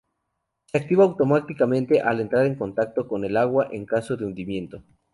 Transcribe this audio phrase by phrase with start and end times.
[0.65, 4.81] Se activa automáticamente al entrar en contacto con el agua en caso de hundimiento.